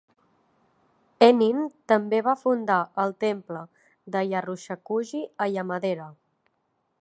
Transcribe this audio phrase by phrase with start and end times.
[1.25, 1.59] Ennin
[1.93, 3.61] també va fundar el temple
[4.17, 6.11] de Ryushakuji a Yamadera.